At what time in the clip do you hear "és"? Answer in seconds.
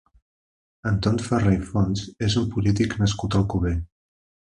2.31-2.41